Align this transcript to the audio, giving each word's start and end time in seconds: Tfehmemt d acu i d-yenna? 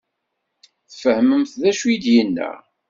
Tfehmemt 0.91 1.51
d 1.61 1.63
acu 1.69 1.85
i 1.93 1.97
d-yenna? 2.03 2.51